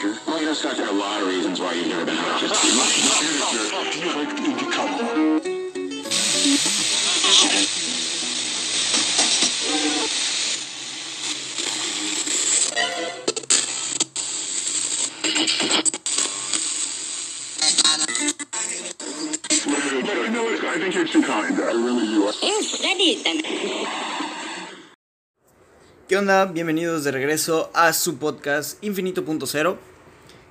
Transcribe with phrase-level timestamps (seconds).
[0.00, 2.14] Well, you know, a lot of reasons why you've never been.
[26.08, 26.46] ¿Qué onda?
[26.46, 29.87] Bienvenidos de regreso a su podcast Infinito.0.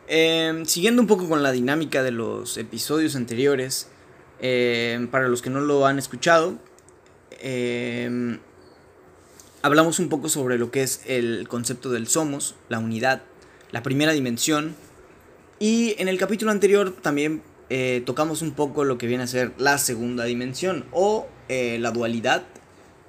[0.07, 3.89] Eh, siguiendo un poco con la dinámica de los episodios anteriores,
[4.39, 6.57] eh, para los que no lo han escuchado,
[7.39, 8.37] eh,
[9.61, 13.23] hablamos un poco sobre lo que es el concepto del somos, la unidad,
[13.71, 14.75] la primera dimensión.
[15.59, 19.53] Y en el capítulo anterior también eh, tocamos un poco lo que viene a ser
[19.57, 22.43] la segunda dimensión o eh, la dualidad,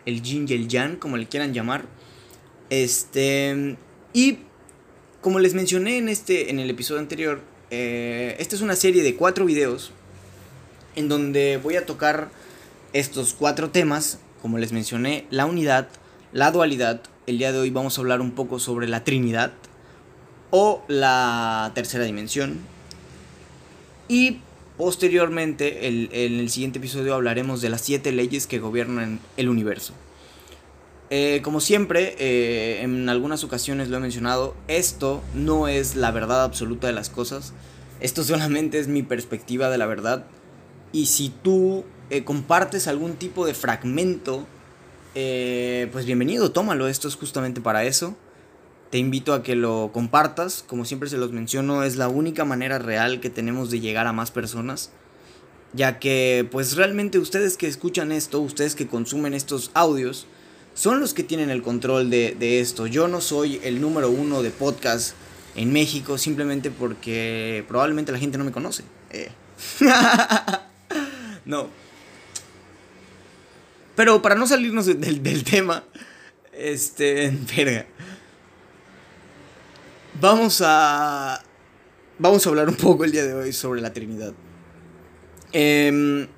[0.04, 1.84] el yin y el yang, como le quieran llamar.
[2.70, 3.76] Este.
[4.12, 4.38] Y
[5.20, 7.40] como les mencioné en, este, en el episodio anterior,
[7.70, 9.92] eh, esta es una serie de cuatro videos
[10.96, 12.30] en donde voy a tocar
[12.92, 14.18] estos cuatro temas.
[14.42, 15.88] Como les mencioné, la unidad,
[16.32, 17.02] la dualidad.
[17.26, 19.52] El día de hoy vamos a hablar un poco sobre la Trinidad
[20.50, 22.58] o la tercera dimensión.
[24.06, 24.38] Y
[24.78, 29.92] posteriormente, el- en el siguiente episodio hablaremos de las siete leyes que gobiernan el universo.
[31.10, 36.44] Eh, como siempre, eh, en algunas ocasiones lo he mencionado, esto no es la verdad
[36.44, 37.54] absoluta de las cosas.
[38.00, 40.26] Esto solamente es mi perspectiva de la verdad.
[40.92, 44.46] Y si tú eh, compartes algún tipo de fragmento,
[45.14, 46.86] pues bienvenido, tómalo.
[46.86, 48.16] Esto es justamente para eso.
[48.90, 50.64] Te invito a que lo compartas.
[50.64, 54.12] Como siempre se los menciono, es la única manera real que tenemos de llegar a
[54.12, 54.92] más personas.
[55.72, 60.26] Ya que, pues realmente ustedes que escuchan esto, ustedes que consumen estos audios,
[60.78, 62.86] son los que tienen el control de, de esto.
[62.86, 65.16] Yo no soy el número uno de podcast
[65.56, 68.84] en México simplemente porque probablemente la gente no me conoce.
[69.10, 69.28] Eh.
[71.44, 71.68] no.
[73.96, 75.82] Pero para no salirnos de- del, del tema,
[76.52, 77.86] este, verga.
[80.20, 81.42] Vamos a.
[82.20, 84.32] Vamos a hablar un poco el día de hoy sobre la Trinidad.
[85.50, 86.28] Em,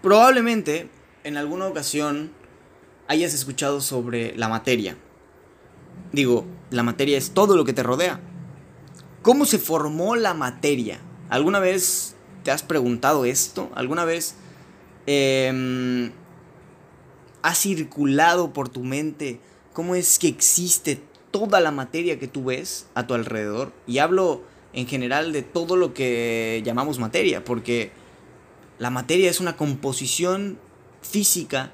[0.00, 0.88] probablemente
[1.24, 2.39] en alguna ocasión
[3.10, 4.96] hayas escuchado sobre la materia.
[6.12, 8.20] Digo, la materia es todo lo que te rodea.
[9.22, 11.00] ¿Cómo se formó la materia?
[11.28, 13.68] ¿Alguna vez te has preguntado esto?
[13.74, 14.36] ¿Alguna vez
[15.06, 16.12] em,
[17.42, 19.40] ha circulado por tu mente
[19.72, 23.72] cómo es que existe toda la materia que tú ves a tu alrededor?
[23.88, 27.90] Y hablo en general de todo lo que llamamos materia, porque
[28.78, 30.60] la materia es una composición
[31.02, 31.72] física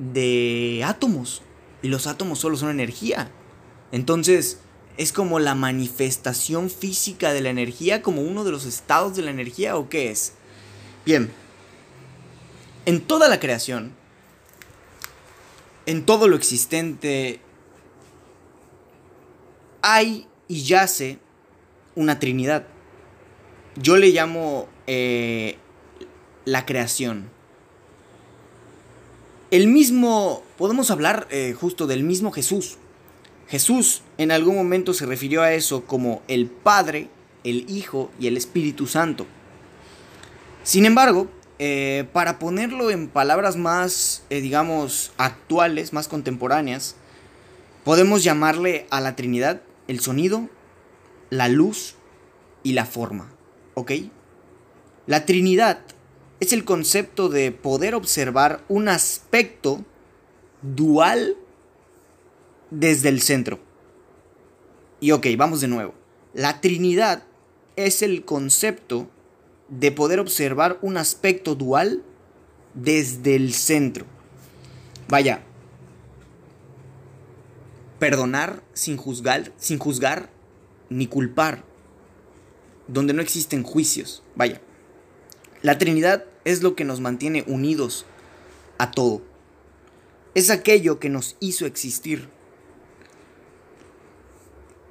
[0.00, 1.42] de átomos.
[1.82, 3.30] Y los átomos solo son energía.
[3.92, 4.58] Entonces,
[4.96, 9.30] es como la manifestación física de la energía, como uno de los estados de la
[9.30, 10.34] energía, ¿o qué es?
[11.06, 11.30] Bien.
[12.86, 13.92] En toda la creación,
[15.86, 17.40] en todo lo existente,
[19.82, 21.18] hay y yace
[21.94, 22.66] una trinidad.
[23.76, 25.56] Yo le llamo eh,
[26.44, 27.30] la creación.
[29.50, 32.76] El mismo, podemos hablar eh, justo del mismo Jesús.
[33.48, 37.08] Jesús en algún momento se refirió a eso como el Padre,
[37.42, 39.26] el Hijo y el Espíritu Santo.
[40.62, 41.28] Sin embargo,
[41.58, 46.94] eh, para ponerlo en palabras más, eh, digamos, actuales, más contemporáneas,
[47.82, 50.48] podemos llamarle a la Trinidad el sonido,
[51.28, 51.96] la luz
[52.62, 53.32] y la forma.
[53.74, 53.92] ¿Ok?
[55.08, 55.80] La Trinidad
[56.40, 59.84] es el concepto de poder observar un aspecto
[60.62, 61.36] dual
[62.70, 63.60] desde el centro.
[65.00, 65.94] Y ok, vamos de nuevo.
[66.32, 67.24] La Trinidad
[67.76, 69.08] es el concepto
[69.68, 72.02] de poder observar un aspecto dual
[72.74, 74.06] desde el centro.
[75.08, 75.42] Vaya,
[77.98, 80.30] perdonar sin juzgar, sin juzgar
[80.88, 81.64] ni culpar,
[82.88, 84.22] donde no existen juicios.
[84.34, 84.60] Vaya,
[85.62, 88.06] la Trinidad es lo que nos mantiene unidos
[88.78, 89.22] a todo.
[90.34, 92.28] Es aquello que nos hizo existir.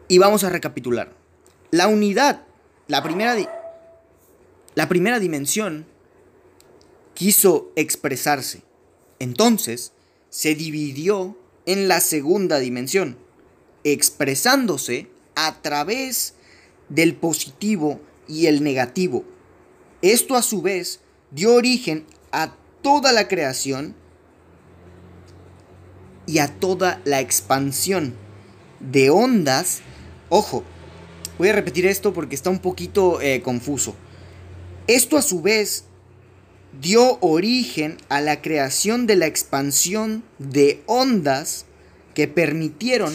[0.07, 1.13] Y vamos a recapitular.
[1.71, 2.45] La unidad,
[2.87, 3.35] la primera,
[4.75, 5.85] la primera dimensión,
[7.13, 8.63] quiso expresarse.
[9.19, 9.93] Entonces,
[10.29, 13.17] se dividió en la segunda dimensión,
[13.83, 16.33] expresándose a través
[16.89, 19.23] del positivo y el negativo.
[20.01, 23.95] Esto a su vez dio origen a toda la creación
[26.25, 28.15] y a toda la expansión
[28.79, 29.81] de ondas,
[30.29, 30.63] ojo,
[31.39, 33.95] Voy a repetir esto porque está un poquito eh, confuso.
[34.87, 35.85] Esto a su vez
[36.81, 41.65] dio origen a la creación de la expansión de ondas
[42.13, 43.13] que permitieron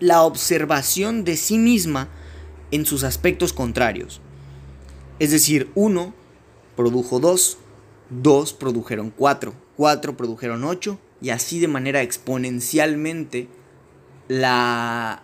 [0.00, 2.10] la observación de sí misma
[2.72, 4.20] en sus aspectos contrarios.
[5.18, 6.12] Es decir, uno
[6.76, 7.58] produjo dos,
[8.10, 13.48] dos produjeron cuatro, cuatro produjeron ocho, y así de manera exponencialmente
[14.28, 15.22] la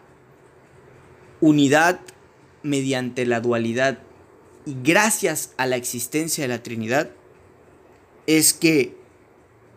[1.40, 2.00] unidad
[2.62, 3.98] mediante la dualidad
[4.68, 7.10] y gracias a la existencia de la Trinidad
[8.26, 8.96] es que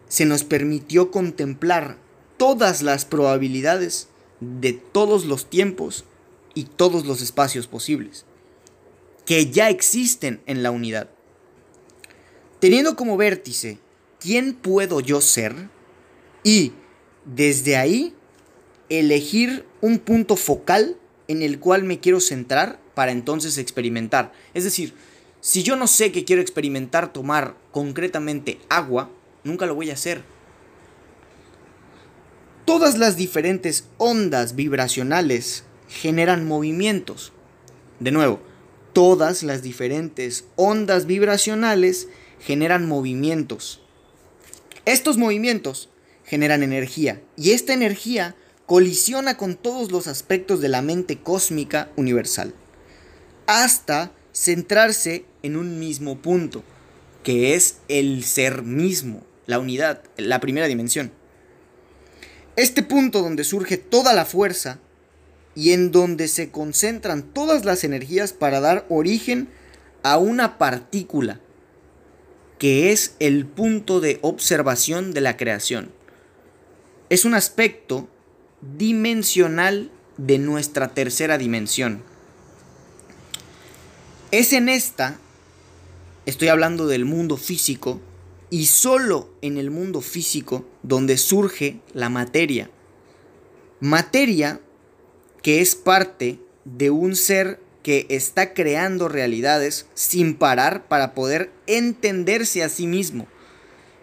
[0.10, 1.98] se nos permitió contemplar
[2.36, 4.10] todas las probabilidades
[4.42, 6.04] de todos los tiempos
[6.54, 8.26] y todos los espacios posibles,
[9.26, 11.10] que ya existen en la unidad.
[12.62, 13.80] Teniendo como vértice
[14.20, 15.56] quién puedo yo ser
[16.44, 16.74] y
[17.26, 18.14] desde ahí
[18.88, 20.96] elegir un punto focal
[21.28, 24.32] en el cual me quiero centrar para entonces experimentar.
[24.54, 24.94] Es decir,
[25.40, 29.10] si yo no sé que quiero experimentar tomar concretamente agua,
[29.44, 30.22] nunca lo voy a hacer.
[32.66, 37.34] Todas las diferentes ondas vibracionales generan movimientos.
[38.00, 38.40] De nuevo,
[38.94, 42.08] todas las diferentes ondas vibracionales
[42.42, 43.82] generan movimientos.
[44.86, 45.90] Estos movimientos
[46.26, 48.36] generan energía y esta energía
[48.66, 52.54] colisiona con todos los aspectos de la mente cósmica universal,
[53.46, 56.64] hasta centrarse en un mismo punto,
[57.24, 61.12] que es el ser mismo, la unidad, la primera dimensión.
[62.56, 64.80] Este punto donde surge toda la fuerza
[65.54, 69.50] y en donde se concentran todas las energías para dar origen
[70.04, 71.40] a una partícula,
[72.62, 75.90] que es el punto de observación de la creación.
[77.10, 78.08] Es un aspecto
[78.78, 82.04] dimensional de nuestra tercera dimensión.
[84.30, 85.18] Es en esta,
[86.28, 88.00] estoy hablando del mundo físico,
[88.52, 92.70] y solo en el mundo físico donde surge la materia.
[93.80, 94.62] Materia
[95.42, 102.64] que es parte de un ser que está creando realidades sin parar para poder entenderse
[102.64, 103.28] a sí mismo.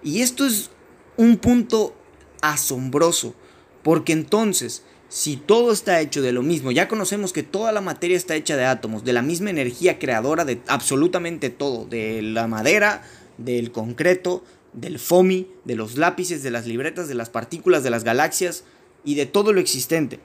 [0.02, 0.70] Y esto es
[1.16, 1.94] un punto
[2.40, 3.34] asombroso
[3.82, 8.16] porque entonces, si todo está hecho de lo mismo, ya conocemos que toda la materia
[8.16, 13.02] está hecha de átomos, de la misma energía creadora de absolutamente todo, de la madera,
[13.38, 18.04] del concreto, del FOMI, de los lápices, de las libretas, de las partículas, de las
[18.04, 18.64] galaxias
[19.04, 20.20] y de todo lo existente.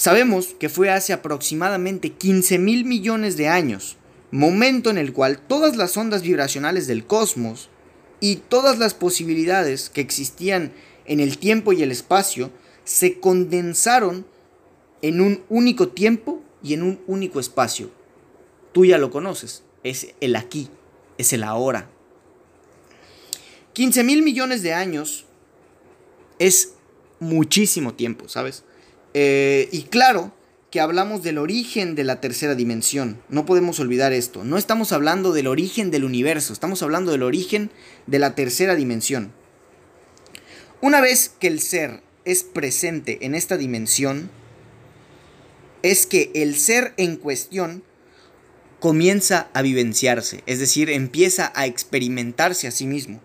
[0.00, 3.98] Sabemos que fue hace aproximadamente 15 mil millones de años,
[4.30, 7.68] momento en el cual todas las ondas vibracionales del cosmos
[8.18, 10.72] y todas las posibilidades que existían
[11.04, 12.50] en el tiempo y el espacio
[12.82, 14.24] se condensaron
[15.02, 17.90] en un único tiempo y en un único espacio.
[18.72, 20.70] Tú ya lo conoces, es el aquí,
[21.18, 21.90] es el ahora.
[23.74, 25.26] 15 mil millones de años
[26.38, 26.72] es
[27.18, 28.64] muchísimo tiempo, ¿sabes?
[29.14, 30.32] Eh, y claro
[30.70, 35.32] que hablamos del origen de la tercera dimensión, no podemos olvidar esto, no estamos hablando
[35.32, 37.70] del origen del universo, estamos hablando del origen
[38.06, 39.32] de la tercera dimensión.
[40.80, 44.30] Una vez que el ser es presente en esta dimensión,
[45.82, 47.82] es que el ser en cuestión
[48.78, 53.20] comienza a vivenciarse, es decir, empieza a experimentarse a sí mismo.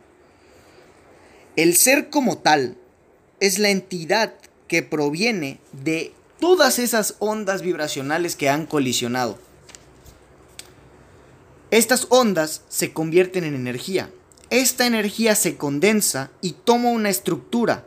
[1.55, 2.77] El ser como tal
[3.39, 4.33] es la entidad
[4.67, 9.38] que proviene de todas esas ondas vibracionales que han colisionado.
[11.72, 14.10] Estas ondas se convierten en energía,
[14.50, 17.86] esta energía se condensa y toma una estructura.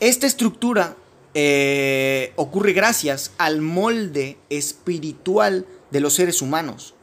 [0.00, 0.96] Esta estructura
[1.34, 6.94] eh, ocurre gracias al molde espiritual de los seres humanos,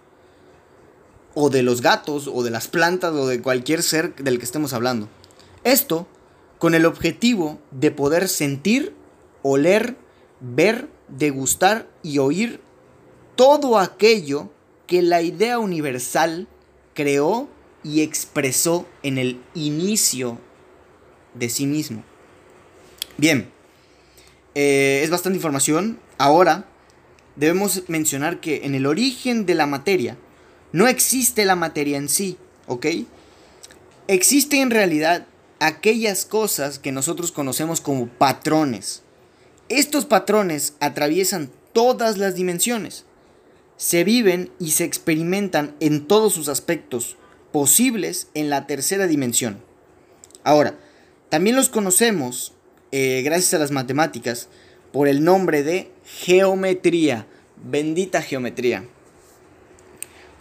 [1.36, 4.74] o de los gatos, o de las plantas, o de cualquier ser del que estemos
[4.74, 5.08] hablando.
[5.64, 6.08] Esto
[6.64, 8.94] con el objetivo de poder sentir,
[9.42, 9.98] oler,
[10.40, 12.62] ver, degustar y oír
[13.36, 14.50] todo aquello
[14.88, 16.48] que la idea universal
[16.94, 17.50] creó
[17.84, 20.40] y expresó en el inicio
[21.34, 22.02] de sí mismo.
[23.18, 23.50] Bien,
[24.56, 26.00] eh, es bastante información.
[26.18, 26.70] Ahora
[27.36, 30.16] debemos mencionar que en el origen de la materia
[30.72, 32.86] no existe la materia en sí, ¿ok?
[34.08, 35.28] Existen en realidad
[35.66, 39.02] aquellas cosas que nosotros conocemos como patrones.
[39.70, 43.06] Estos patrones atraviesan todas las dimensiones.
[43.78, 47.16] Se viven y se experimentan en todos sus aspectos,
[47.54, 49.64] posibles en la tercera dimensión.
[50.44, 50.78] Ahora,
[51.30, 52.54] también los conocemos,
[52.92, 54.50] eh, gracias a las matemáticas,
[54.92, 57.26] por el nombre de geometría.
[57.56, 58.86] Bendita geometría.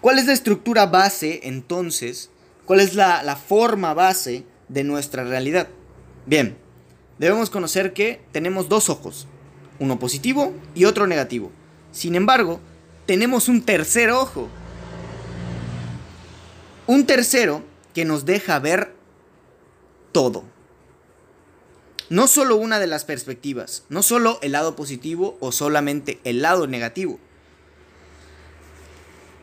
[0.00, 2.30] ¿Cuál es la estructura base entonces?
[2.64, 5.68] ¿Cuál es la, la forma base de nuestra realidad?
[6.26, 6.56] Bien,
[7.18, 9.26] debemos conocer que tenemos dos ojos,
[9.78, 11.50] uno positivo y otro negativo.
[11.90, 12.60] Sin embargo,
[13.06, 14.48] tenemos un tercer ojo.
[16.86, 17.62] Un tercero
[17.94, 18.94] que nos deja ver
[20.12, 20.44] todo.
[22.08, 26.66] No solo una de las perspectivas, no solo el lado positivo o solamente el lado
[26.66, 27.18] negativo.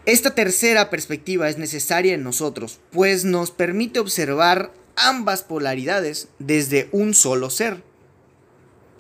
[0.06, 7.13] Esta tercera perspectiva es necesaria en nosotros, pues nos permite observar ambas polaridades desde un
[7.13, 7.82] solo ser.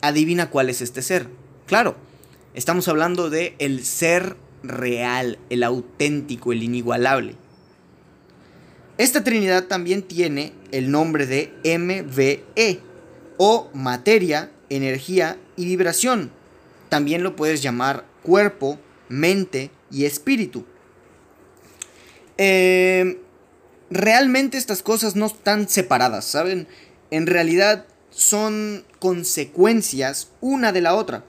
[0.01, 1.27] Adivina cuál es este ser.
[1.67, 1.95] Claro,
[2.53, 7.35] estamos hablando de el ser real, el auténtico, el inigualable.
[8.97, 12.79] Esta Trinidad también tiene el nombre de MVE
[13.37, 16.31] o materia, energía y vibración.
[16.89, 20.65] También lo puedes llamar cuerpo, mente y espíritu.
[22.37, 23.19] Eh,
[23.89, 26.67] realmente estas cosas no están separadas, ¿saben?
[27.11, 31.23] En realidad son consecuencias una de la otra.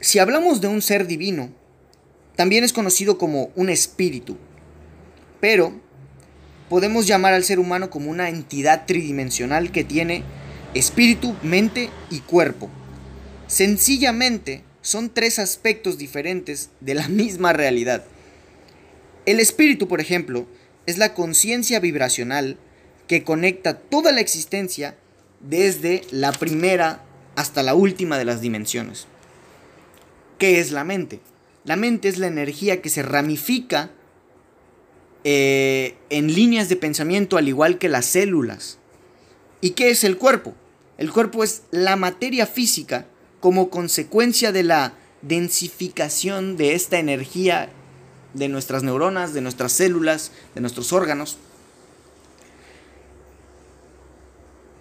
[0.00, 1.50] Si hablamos de un ser divino,
[2.36, 4.36] también es conocido como un espíritu,
[5.40, 5.72] pero
[6.68, 10.24] podemos llamar al ser humano como una entidad tridimensional que tiene
[10.74, 12.68] espíritu, mente y cuerpo.
[13.46, 18.04] Sencillamente son tres aspectos diferentes de la misma realidad.
[19.26, 20.46] El espíritu, por ejemplo,
[20.86, 22.58] es la conciencia vibracional
[23.06, 24.96] que conecta toda la existencia
[25.40, 27.04] desde la primera
[27.36, 29.06] hasta la última de las dimensiones.
[30.38, 31.20] ¿Qué es la mente?
[31.64, 33.90] La mente es la energía que se ramifica
[35.24, 38.78] eh, en líneas de pensamiento al igual que las células.
[39.60, 40.54] ¿Y qué es el cuerpo?
[40.98, 43.06] El cuerpo es la materia física
[43.40, 47.70] como consecuencia de la densificación de esta energía
[48.34, 51.38] de nuestras neuronas, de nuestras células, de nuestros órganos.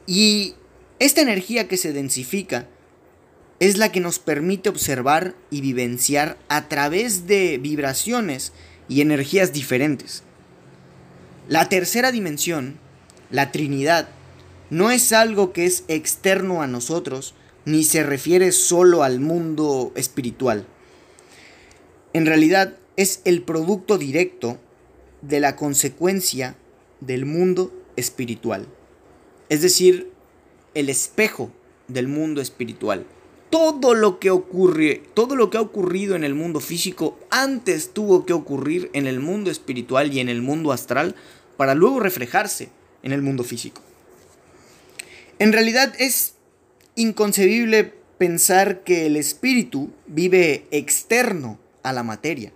[0.05, 0.55] Y
[0.99, 2.67] esta energía que se densifica
[3.59, 8.51] es la que nos permite observar y vivenciar a través de vibraciones
[8.89, 10.23] y energías diferentes.
[11.47, 12.77] La tercera dimensión,
[13.29, 14.09] la Trinidad,
[14.69, 20.65] no es algo que es externo a nosotros, ni se refiere solo al mundo espiritual.
[22.13, 24.59] En realidad es el producto directo
[25.21, 26.55] de la consecuencia
[26.99, 28.67] del mundo espiritual.
[29.49, 30.11] Es decir,
[30.73, 31.51] el espejo
[31.87, 33.05] del mundo espiritual.
[33.49, 38.25] Todo lo que ocurre, todo lo que ha ocurrido en el mundo físico antes tuvo
[38.25, 41.15] que ocurrir en el mundo espiritual y en el mundo astral
[41.55, 42.69] para luego reflejarse
[43.03, 43.81] en el mundo físico.
[45.37, 46.33] En realidad es
[46.95, 52.53] inconcebible pensar que el espíritu vive externo a la materia,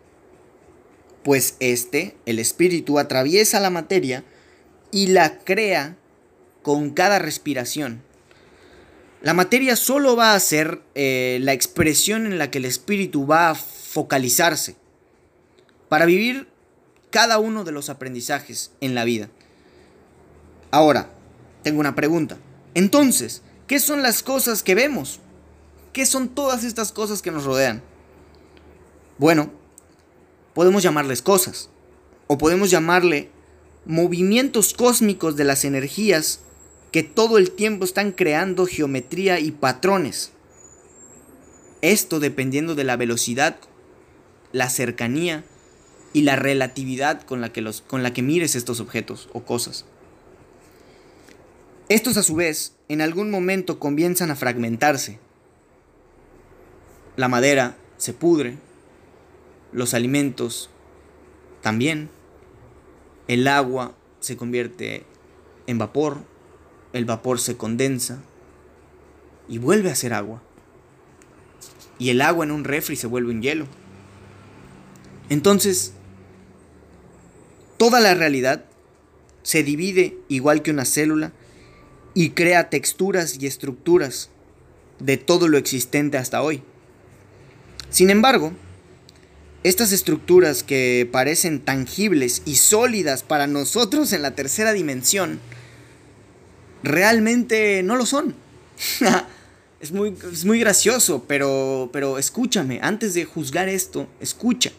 [1.27, 4.24] pues este, el espíritu, atraviesa la materia
[4.93, 5.98] y la crea
[6.62, 8.01] con cada respiración.
[9.22, 13.50] La materia solo va a ser eh, la expresión en la que el espíritu va
[13.50, 14.77] a focalizarse
[15.89, 16.48] para vivir
[17.10, 19.27] cada uno de los aprendizajes en la vida.
[20.72, 21.10] Ahora,
[21.62, 22.38] tengo una pregunta.
[22.74, 25.19] Entonces, ¿qué son las cosas que vemos?
[25.91, 27.84] ¿Qué son todas estas cosas que nos rodean?
[29.17, 29.56] Bueno,
[30.57, 31.69] podemos llamarles cosas,
[32.25, 33.29] o podemos llamarle
[33.85, 36.39] movimientos cósmicos de las energías
[36.91, 40.31] que todo el tiempo están creando geometría y patrones.
[41.83, 43.57] Esto dependiendo de la velocidad,
[44.51, 45.43] la cercanía
[46.11, 49.85] y la relatividad con la que, los, con la que mires estos objetos o cosas.
[51.87, 55.19] Estos a su vez en algún momento comienzan a fragmentarse.
[57.15, 58.57] La madera se pudre,
[59.71, 60.69] los alimentos
[61.62, 62.09] también,
[63.27, 65.03] el agua se convierte
[65.67, 66.19] en vapor,
[66.93, 68.21] el vapor se condensa
[69.47, 70.41] y vuelve a ser agua.
[72.00, 73.65] Y el agua en un refri se vuelve un hielo.
[75.29, 75.93] Entonces,
[77.77, 78.65] toda la realidad
[79.43, 81.33] se divide igual que una célula
[82.13, 84.29] y crea texturas y estructuras
[85.00, 86.63] de todo lo existente hasta hoy.
[87.89, 88.53] Sin embargo,
[89.63, 95.39] estas estructuras que parecen tangibles y sólidas para nosotros en la tercera dimensión,
[96.83, 98.35] realmente no lo son.
[99.79, 104.71] es, muy, es muy gracioso, pero, pero escúchame, antes de juzgar esto, escucha.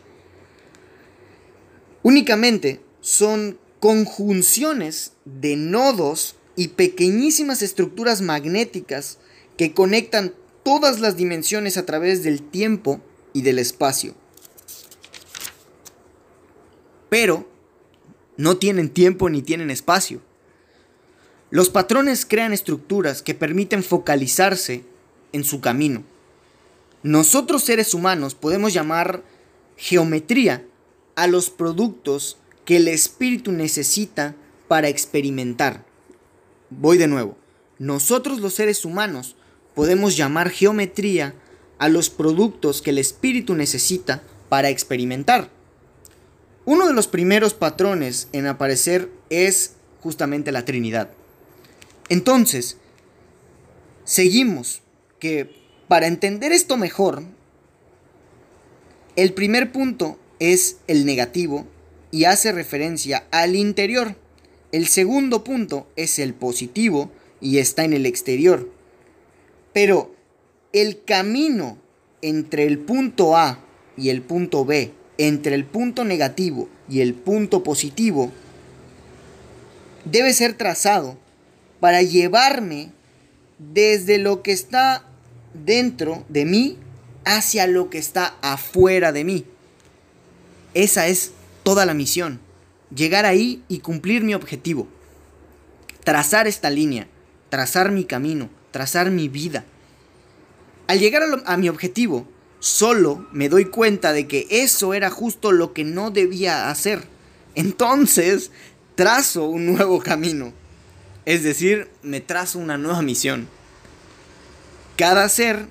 [2.02, 9.18] Únicamente son conjunciones de nodos y pequeñísimas estructuras magnéticas
[9.56, 13.00] que conectan todas las dimensiones a través del tiempo
[13.32, 14.14] y del espacio.
[17.08, 17.48] Pero
[18.36, 20.20] no tienen tiempo ni tienen espacio.
[21.50, 24.84] Los patrones crean estructuras que permiten focalizarse
[25.32, 26.04] en su camino.
[27.02, 29.22] Nosotros seres humanos podemos llamar
[29.76, 30.64] geometría
[31.16, 34.34] a los productos que el espíritu necesita
[34.68, 35.86] para experimentar.
[36.70, 37.36] Voy de nuevo.
[37.78, 39.36] Nosotros los seres humanos
[39.74, 41.34] podemos llamar geometría
[41.78, 45.50] a los productos que el espíritu necesita para experimentar.
[46.68, 51.08] Uno de los primeros patrones en aparecer es justamente la Trinidad.
[52.10, 52.76] Entonces,
[54.04, 54.82] seguimos
[55.18, 55.48] que
[55.88, 57.22] para entender esto mejor,
[59.16, 61.66] el primer punto es el negativo
[62.10, 64.16] y hace referencia al interior.
[64.70, 67.10] El segundo punto es el positivo
[67.40, 68.70] y está en el exterior.
[69.72, 70.14] Pero
[70.74, 71.78] el camino
[72.20, 73.64] entre el punto A
[73.96, 78.32] y el punto B, entre el punto negativo y el punto positivo,
[80.04, 81.18] debe ser trazado
[81.80, 82.92] para llevarme
[83.58, 85.04] desde lo que está
[85.52, 86.78] dentro de mí
[87.24, 89.44] hacia lo que está afuera de mí.
[90.74, 91.32] Esa es
[91.62, 92.40] toda la misión.
[92.94, 94.88] Llegar ahí y cumplir mi objetivo.
[96.04, 97.06] Trazar esta línea,
[97.50, 99.64] trazar mi camino, trazar mi vida.
[100.86, 102.26] Al llegar a, mi objetivo,
[102.60, 107.04] solo me doy cuenta de que eso era justo lo que no debía hacer.
[107.54, 108.50] Entonces,
[108.94, 110.52] trazo un nuevo camino.
[111.24, 113.48] Es decir, me trazo una nueva misión.
[114.96, 115.68] Cada ser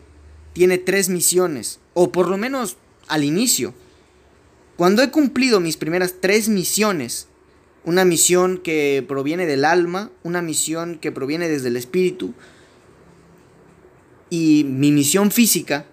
[0.54, 2.78] tiene tres misiones, o por lo menos
[3.08, 3.74] al inicio.
[4.76, 7.28] Cuando he cumplido mis primeras tres misiones,
[7.84, 12.34] una misión que proviene del alma, una misión que proviene desde el espíritu
[14.30, 15.86] y mi misión física,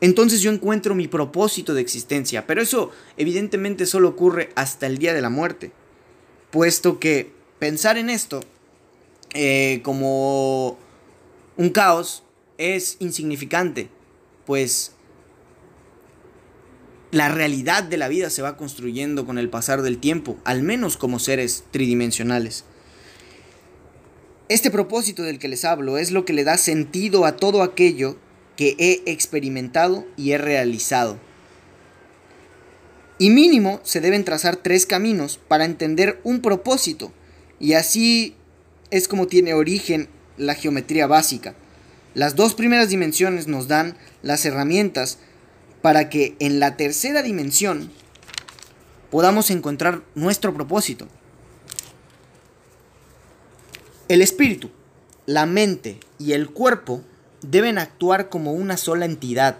[0.00, 2.46] entonces yo encuentro mi propósito de existencia.
[2.46, 5.72] Pero eso evidentemente solo ocurre hasta el día de la muerte,
[6.50, 8.40] puesto que pensar en esto
[9.34, 10.78] eh, como
[11.56, 12.24] un caos
[12.58, 13.88] es insignificante,
[14.46, 14.92] pues
[17.10, 20.96] la realidad de la vida se va construyendo con el pasar del tiempo, al menos
[20.96, 22.64] como seres tridimensionales.
[24.48, 28.16] Este propósito del que les hablo es lo que le da sentido a todo aquello
[28.60, 31.18] que he experimentado y he realizado.
[33.16, 37.10] Y mínimo se deben trazar tres caminos para entender un propósito,
[37.58, 38.36] y así
[38.90, 41.54] es como tiene origen la geometría básica.
[42.12, 45.16] Las dos primeras dimensiones nos dan las herramientas
[45.80, 47.90] para que en la tercera dimensión
[49.10, 51.08] podamos encontrar nuestro propósito.
[54.08, 54.70] El espíritu,
[55.24, 57.02] la mente y el cuerpo
[57.42, 59.58] deben actuar como una sola entidad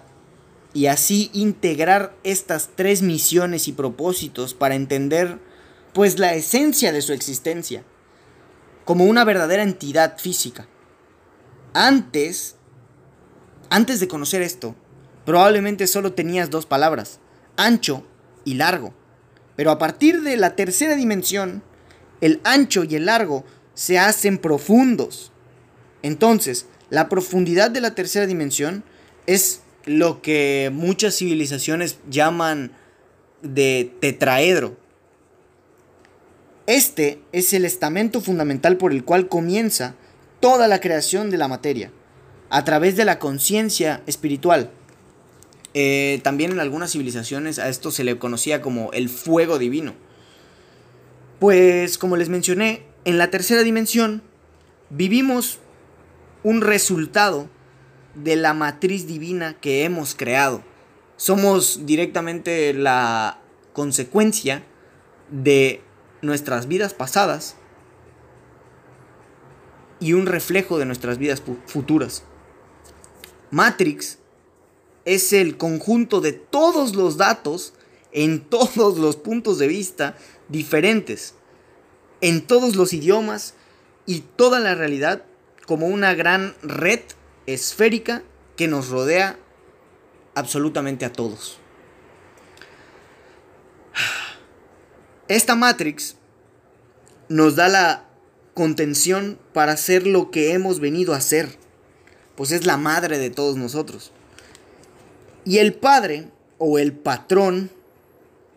[0.72, 5.38] y así integrar estas tres misiones y propósitos para entender
[5.92, 7.82] pues la esencia de su existencia
[8.84, 10.66] como una verdadera entidad física.
[11.74, 12.56] Antes,
[13.68, 14.74] antes de conocer esto,
[15.24, 17.20] probablemente solo tenías dos palabras,
[17.56, 18.04] ancho
[18.44, 18.92] y largo.
[19.56, 21.62] Pero a partir de la tercera dimensión,
[22.20, 25.32] el ancho y el largo se hacen profundos.
[26.02, 28.85] Entonces, la profundidad de la tercera dimensión
[29.26, 32.72] es lo que muchas civilizaciones llaman
[33.42, 34.76] de tetraedro.
[36.66, 39.94] Este es el estamento fundamental por el cual comienza
[40.40, 41.92] toda la creación de la materia,
[42.50, 44.70] a través de la conciencia espiritual.
[45.72, 49.94] Eh, también en algunas civilizaciones a esto se le conocía como el fuego divino.
[51.38, 54.22] Pues como les mencioné, en la tercera dimensión
[54.90, 55.59] vivimos
[56.42, 57.48] un resultado
[58.14, 60.62] de la matriz divina que hemos creado.
[61.16, 63.40] Somos directamente la
[63.72, 64.64] consecuencia
[65.31, 65.83] de
[66.22, 67.57] nuestras vidas pasadas
[70.00, 72.24] y un reflejo de nuestras vidas futuras.
[73.50, 74.18] Matrix
[75.05, 77.74] es el conjunto de todos los datos
[78.12, 80.16] en todos los puntos de vista
[80.48, 81.35] diferentes,
[82.20, 83.55] en todos los idiomas
[84.07, 85.24] y toda la realidad
[85.70, 86.98] como una gran red
[87.46, 88.24] esférica
[88.56, 89.38] que nos rodea
[90.35, 91.61] absolutamente a todos.
[95.28, 96.16] Esta Matrix
[97.28, 98.04] nos da la
[98.52, 101.56] contención para hacer lo que hemos venido a hacer,
[102.35, 104.11] pues es la madre de todos nosotros.
[105.44, 106.26] Y el Padre
[106.59, 107.70] o el patrón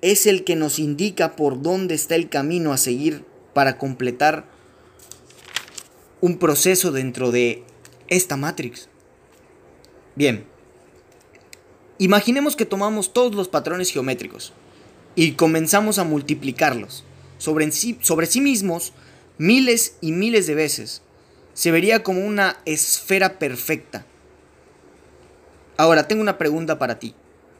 [0.02, 3.23] es el que nos indica por dónde está el camino a seguir
[3.54, 4.52] para completar
[6.23, 7.65] un proceso dentro de
[8.07, 8.88] esta Matrix.
[10.15, 10.45] Bien.
[11.97, 14.53] Imaginemos que tomamos todos los patrones geométricos
[15.15, 17.03] y comenzamos a multiplicarlos
[17.39, 18.93] sobre sí, sobre sí mismos
[19.38, 21.01] miles y miles de veces.
[21.53, 24.05] Se vería como una esfera perfecta.
[25.75, 27.15] Ahora, tengo una pregunta para ti.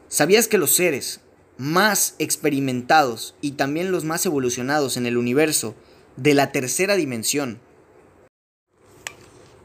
[0.08, 1.20] ¿Sabías que los seres
[1.58, 5.76] más experimentados y también los más evolucionados en el universo
[6.16, 7.60] de la tercera dimensión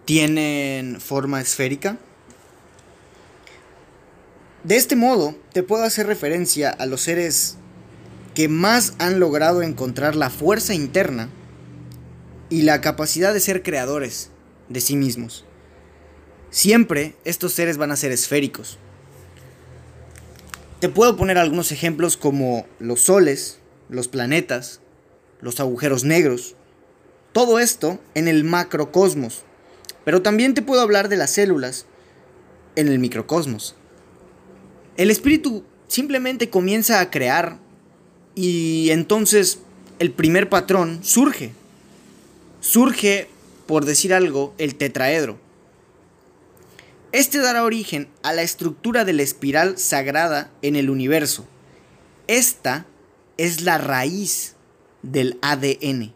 [0.09, 1.99] tienen forma esférica?
[4.65, 7.59] De este modo, te puedo hacer referencia a los seres
[8.35, 11.29] que más han logrado encontrar la fuerza interna
[12.49, 14.31] y la capacidad de ser creadores
[14.71, 15.45] de sí mismos.
[16.49, 18.79] Siempre estos seres van a ser esféricos.
[20.81, 23.59] Te puedo poner algunos ejemplos como los soles,
[23.91, 24.81] los planetas,
[25.43, 26.55] los agujeros negros,
[27.33, 29.45] todo esto en el macrocosmos.
[30.09, 31.85] Pero también te puedo hablar de las células
[32.77, 33.75] en el microcosmos.
[34.97, 37.59] El espíritu simplemente comienza a crear
[38.35, 39.59] y entonces
[39.99, 41.53] el primer patrón surge.
[42.61, 43.29] Surge,
[43.67, 45.39] por decir algo, el tetraedro.
[47.13, 51.47] Este dará origen a la estructura de la espiral sagrada en el universo.
[52.29, 52.87] Esta
[53.37, 54.55] es la raíz
[55.03, 56.15] del ADN.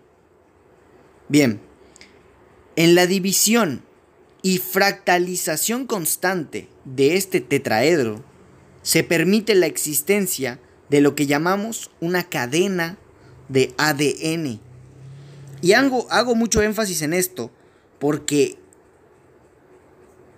[1.28, 1.60] Bien,
[2.76, 3.82] en la división
[4.42, 8.24] y fractalización constante de este tetraedro
[8.82, 10.58] se permite la existencia
[10.90, 12.98] de lo que llamamos una cadena
[13.48, 14.60] de ADN.
[15.60, 17.50] Y hago, hago mucho énfasis en esto
[17.98, 18.58] porque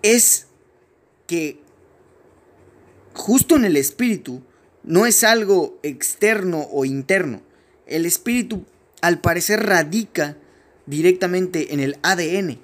[0.03, 0.49] es
[1.27, 1.59] que
[3.15, 4.43] justo en el espíritu
[4.83, 7.41] no es algo externo o interno.
[7.87, 8.65] El espíritu
[9.01, 10.37] al parecer radica
[10.87, 12.61] directamente en el ADN.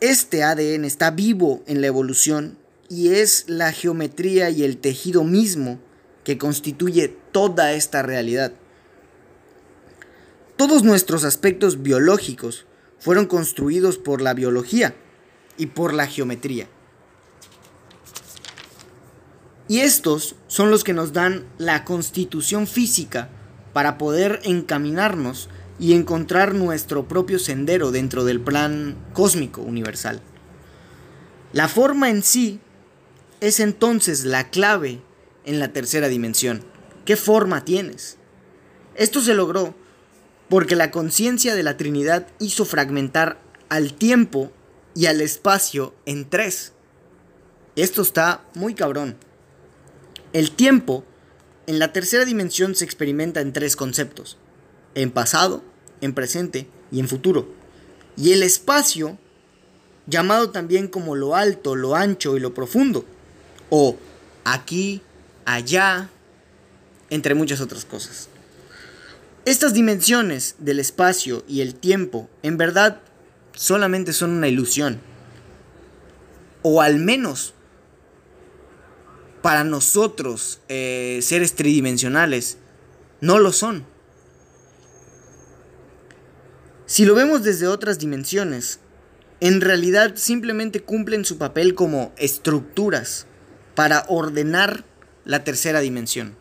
[0.00, 2.58] Este ADN está vivo en la evolución
[2.88, 5.78] y es la geometría y el tejido mismo
[6.24, 8.52] que constituye toda esta realidad.
[10.56, 12.66] Todos nuestros aspectos biológicos
[12.98, 14.94] fueron construidos por la biología
[15.56, 16.68] y por la geometría.
[19.68, 23.28] Y estos son los que nos dan la constitución física
[23.72, 30.20] para poder encaminarnos y encontrar nuestro propio sendero dentro del plan cósmico universal.
[31.52, 32.60] La forma en sí
[33.40, 35.00] es entonces la clave
[35.44, 36.64] en la tercera dimensión.
[37.04, 38.18] ¿Qué forma tienes?
[38.96, 39.74] Esto se logró
[40.48, 44.52] porque la conciencia de la Trinidad hizo fragmentar al tiempo
[44.94, 46.72] y al espacio en tres.
[47.76, 49.16] Esto está muy cabrón.
[50.32, 51.04] El tiempo
[51.66, 54.38] en la tercera dimensión se experimenta en tres conceptos.
[54.94, 55.62] En pasado,
[56.00, 57.48] en presente y en futuro.
[58.16, 59.18] Y el espacio,
[60.06, 63.04] llamado también como lo alto, lo ancho y lo profundo.
[63.70, 63.96] O
[64.44, 65.02] aquí,
[65.44, 66.10] allá,
[67.10, 68.28] entre muchas otras cosas.
[69.44, 73.00] Estas dimensiones del espacio y el tiempo en verdad
[73.54, 75.00] solamente son una ilusión.
[76.62, 77.54] O al menos
[79.42, 82.58] para nosotros, eh, seres tridimensionales,
[83.20, 83.84] no lo son.
[86.88, 88.80] Si lo vemos desde otras dimensiones,
[89.40, 93.26] en realidad simplemente cumplen su papel como estructuras
[93.74, 94.86] para ordenar
[95.26, 96.34] la tercera dimensión.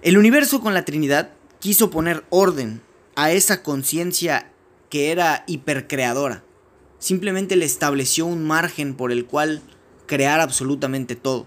[0.00, 2.80] El universo con la Trinidad quiso poner orden
[3.14, 4.50] a esa conciencia
[4.88, 6.42] que era hipercreadora.
[6.98, 9.60] Simplemente le estableció un margen por el cual
[10.06, 11.46] crear absolutamente todo.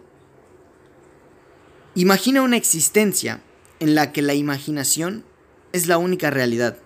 [1.95, 3.41] Imagina una existencia
[3.79, 5.25] en la que la imaginación
[5.71, 6.77] es la única realidad.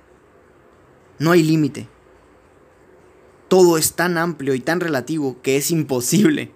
[1.20, 1.88] No hay límite.
[3.48, 6.52] Todo es tan amplio y tan relativo que es imposible.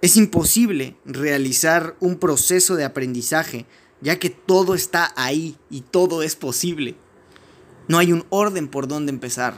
[0.00, 3.66] Es imposible realizar un proceso de aprendizaje
[4.02, 6.96] ya que todo está ahí y todo es posible.
[7.88, 9.54] No hay un orden por donde empezar.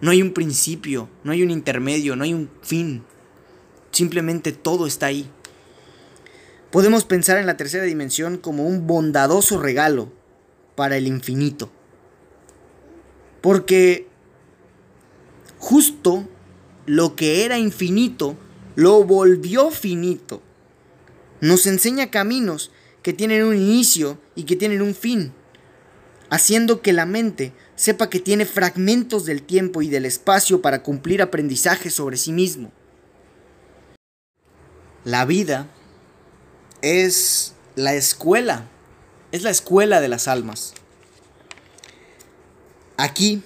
[0.00, 3.04] No hay un principio, no hay un intermedio, no hay un fin.
[3.90, 5.28] Simplemente todo está ahí.
[6.70, 10.12] Podemos pensar en la tercera dimensión como un bondadoso regalo
[10.76, 11.70] para el infinito.
[13.44, 14.08] Porque
[15.58, 16.26] justo
[16.86, 18.38] lo que era infinito
[18.74, 20.40] lo volvió finito.
[21.42, 22.70] Nos enseña caminos
[23.02, 25.34] que tienen un inicio y que tienen un fin
[26.30, 31.20] haciendo que la mente sepa que tiene fragmentos del tiempo y del espacio para cumplir
[31.20, 32.72] aprendizaje sobre sí mismo.
[35.04, 35.68] La vida
[36.80, 38.70] es la escuela,
[39.32, 40.72] es la escuela de las almas.
[42.96, 43.42] Aquí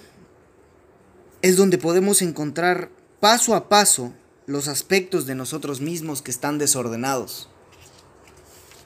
[1.41, 4.13] es donde podemos encontrar paso a paso
[4.45, 7.49] los aspectos de nosotros mismos que están desordenados,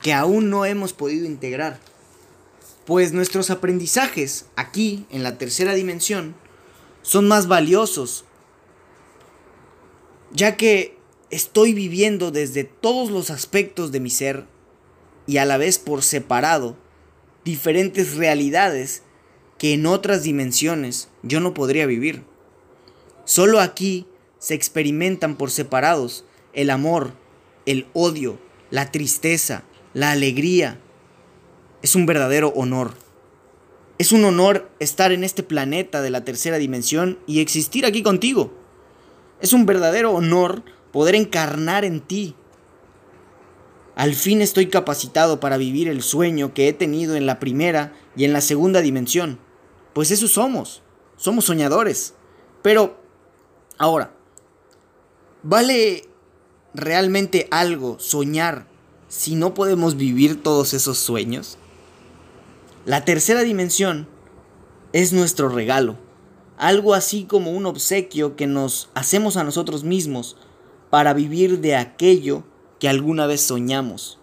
[0.02, 1.80] que aún no hemos podido integrar.
[2.86, 6.36] Pues nuestros aprendizajes aquí, en la tercera dimensión,
[7.02, 8.26] son más valiosos,
[10.32, 10.98] ya que
[11.30, 14.46] estoy viviendo desde todos los aspectos de mi ser
[15.28, 16.78] y a la vez por separado
[17.44, 19.03] diferentes realidades
[19.64, 22.26] que en otras dimensiones yo no podría vivir.
[23.24, 24.06] Solo aquí
[24.38, 27.14] se experimentan por separados el amor,
[27.66, 28.38] el odio,
[28.72, 30.82] la tristeza, la alegría.
[31.82, 32.96] Es un verdadero honor.
[33.98, 38.54] Es un honor estar en este planeta de la tercera dimensión y existir aquí contigo.
[39.40, 42.36] Es un verdadero honor poder encarnar en ti.
[43.96, 48.26] Al fin estoy capacitado para vivir el sueño que he tenido en la primera y
[48.26, 49.40] en la segunda dimensión.
[49.94, 50.82] Pues eso somos.
[51.18, 52.14] Somos soñadores.
[52.62, 52.98] Pero,
[53.78, 54.14] ahora,
[55.44, 56.10] ¿vale
[56.74, 58.68] realmente algo soñar
[59.08, 61.58] si no podemos vivir todos esos sueños?
[62.86, 64.08] La tercera dimensión
[64.92, 65.98] es nuestro regalo,
[66.58, 70.38] algo así como un obsequio que nos hacemos a nosotros mismos
[70.90, 72.44] para vivir de aquello
[72.80, 74.20] que alguna vez soñamos.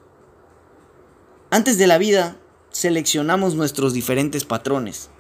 [1.51, 2.37] Antes de la vida,
[2.71, 5.11] seleccionamos nuestros diferentes patrones.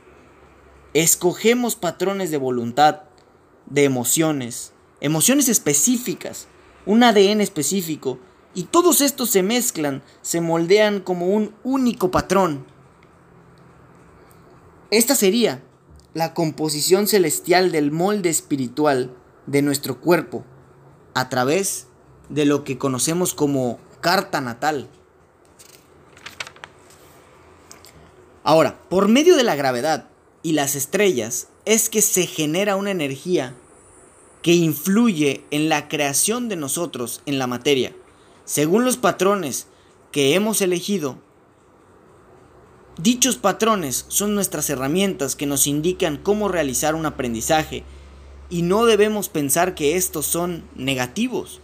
[0.95, 3.03] Escogemos patrones de voluntad,
[3.67, 6.49] de emociones, emociones específicas,
[6.87, 8.19] un ADN específico,
[8.55, 12.67] y todos estos se mezclan, se moldean como un único patrón
[14.91, 15.63] esta sería
[16.15, 19.15] la composición celestial del molde espiritual
[19.47, 20.45] de nuestro cuerpo
[21.15, 21.87] a través
[22.29, 24.89] de lo que conocemos como carta natal.
[28.43, 30.09] Ahora, por medio de la gravedad
[30.43, 33.55] y las estrellas es que se genera una energía
[34.43, 37.95] que influye en la creación de nosotros en la materia.
[38.45, 39.67] Según los patrones
[40.13, 41.19] que hemos elegido,
[43.03, 47.83] Dichos patrones son nuestras herramientas que nos indican cómo realizar un aprendizaje
[48.51, 51.61] y no debemos pensar que estos son negativos.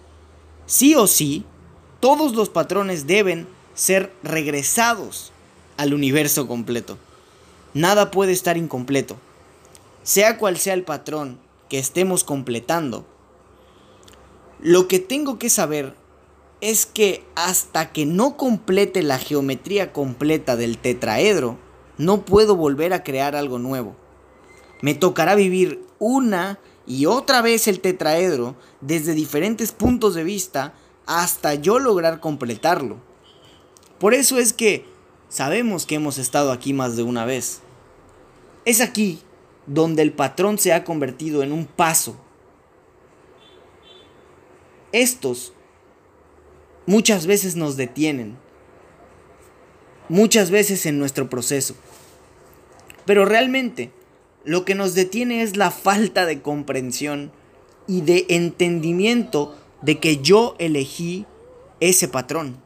[0.65, 1.45] Sí o sí,
[2.01, 5.31] todos los patrones deben ser regresados
[5.77, 6.97] al universo completo.
[7.77, 9.19] Nada puede estar incompleto.
[10.03, 13.05] Sea cual sea el patrón que estemos completando,
[14.61, 15.95] lo que tengo que saber
[16.63, 21.59] es que hasta que no complete la geometría completa del tetraedro,
[21.99, 23.95] no puedo volver a crear algo nuevo.
[24.81, 30.73] Me tocará vivir una y otra vez el tetraedro desde diferentes puntos de vista
[31.05, 32.97] hasta yo lograr completarlo.
[33.99, 34.87] Por eso es que
[35.29, 37.61] sabemos que hemos estado aquí más de una vez.
[38.67, 39.21] Es aquí
[39.67, 42.17] donde el patrón se ha convertido en un paso.
[44.91, 45.53] Estos
[46.85, 48.37] muchas veces nos detienen,
[50.09, 51.77] muchas veces en nuestro proceso.
[53.05, 53.93] Pero realmente
[54.45, 57.31] lo que nos detiene es la falta de comprensión
[57.87, 61.25] y de entendimiento de que yo elegí
[61.79, 62.57] ese patrón.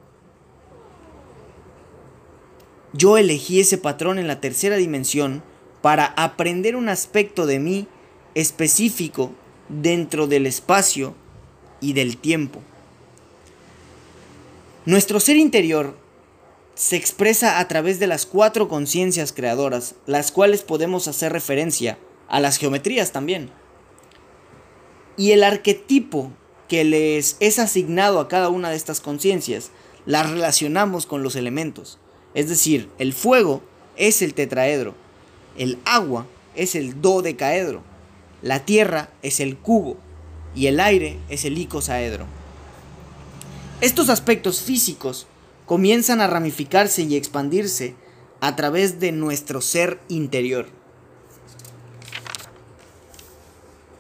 [2.95, 5.43] Yo elegí ese patrón en la tercera dimensión
[5.83, 7.87] para aprender un aspecto de mí
[8.35, 9.33] específico
[9.69, 11.15] dentro del espacio
[11.81, 12.61] y del tiempo.
[14.85, 15.97] Nuestro ser interior
[16.75, 22.41] se expresa a través de las cuatro conciencias creadoras, las cuales podemos hacer referencia a
[22.41, 23.51] las geometrías también.
[25.17, 26.33] Y el arquetipo
[26.69, 29.71] que les es asignado a cada una de estas conciencias,
[30.07, 31.99] las relacionamos con los elementos.
[32.33, 33.63] Es decir, el fuego
[33.97, 34.95] es el tetraedro,
[35.61, 37.83] el agua es el dodecaedro,
[38.41, 39.99] la tierra es el cubo
[40.55, 42.25] y el aire es el icosaedro.
[43.83, 45.27] Estos aspectos físicos
[45.67, 47.95] comienzan a ramificarse y expandirse
[48.41, 50.67] a través de nuestro ser interior.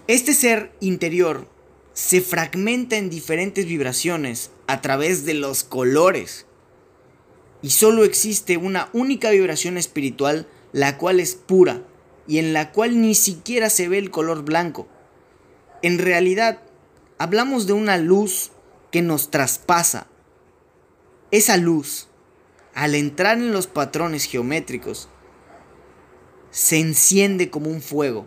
[0.07, 1.47] Este ser interior
[1.93, 6.47] se fragmenta en diferentes vibraciones a través de los colores.
[7.61, 11.83] Y solo existe una única vibración espiritual, la cual es pura
[12.27, 14.89] y en la cual ni siquiera se ve el color blanco.
[15.83, 16.61] En realidad,
[17.19, 18.53] hablamos de una luz
[18.91, 20.07] que nos traspasa.
[21.31, 22.09] Esa luz,
[22.75, 25.09] al entrar en los patrones geométricos,
[26.51, 28.27] se enciende como un fuego.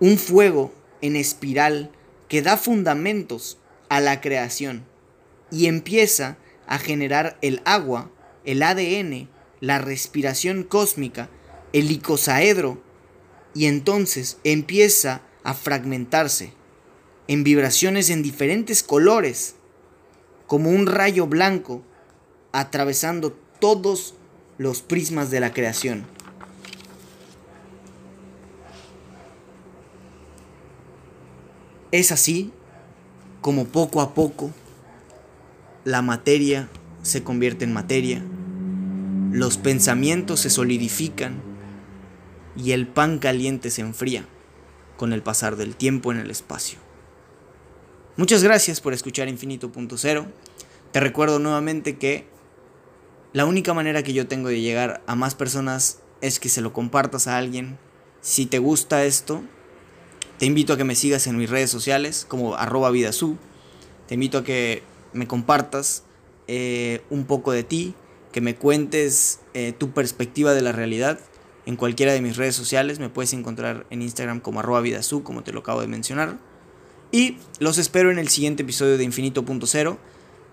[0.00, 1.92] Un fuego en espiral
[2.28, 4.84] que da fundamentos a la creación
[5.50, 8.10] y empieza a generar el agua,
[8.44, 9.28] el ADN,
[9.60, 11.28] la respiración cósmica,
[11.72, 12.82] el icosaedro,
[13.54, 16.52] y entonces empieza a fragmentarse
[17.26, 19.56] en vibraciones en diferentes colores,
[20.46, 21.82] como un rayo blanco
[22.52, 24.14] atravesando todos
[24.56, 26.06] los prismas de la creación.
[31.90, 32.52] Es así
[33.40, 34.50] como poco a poco
[35.84, 36.68] la materia
[37.02, 38.22] se convierte en materia,
[39.30, 41.42] los pensamientos se solidifican
[42.56, 44.26] y el pan caliente se enfría
[44.96, 46.78] con el pasar del tiempo en el espacio.
[48.16, 50.26] Muchas gracias por escuchar Infinito.0.
[50.92, 52.26] Te recuerdo nuevamente que
[53.32, 56.72] la única manera que yo tengo de llegar a más personas es que se lo
[56.72, 57.78] compartas a alguien.
[58.20, 59.42] Si te gusta esto,
[60.38, 63.36] te invito a que me sigas en mis redes sociales como arroba vidasu.
[64.08, 66.02] Te invito a que me compartas
[66.48, 67.94] eh, un poco de ti,
[68.38, 71.18] que me cuentes eh, tu perspectiva de la realidad
[71.66, 73.00] en cualquiera de mis redes sociales.
[73.00, 74.80] Me puedes encontrar en Instagram como arroba
[75.24, 76.38] como te lo acabo de mencionar.
[77.10, 79.98] Y los espero en el siguiente episodio de Infinito.0,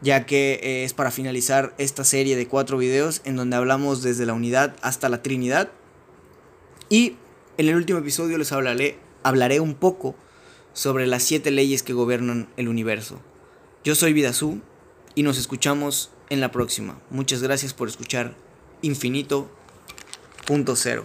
[0.02, 4.26] ya que eh, es para finalizar esta serie de cuatro videos en donde hablamos desde
[4.26, 5.70] la unidad hasta la Trinidad.
[6.90, 7.18] Y
[7.60, 10.16] en el último episodio les hablaré hablaré un poco
[10.74, 13.22] sobre las siete leyes que gobiernan el universo.
[13.84, 14.60] Yo soy Vidazú
[15.14, 17.00] y nos escuchamos en la próxima.
[17.10, 18.36] Muchas gracias por escuchar
[18.82, 21.04] Infinito.0.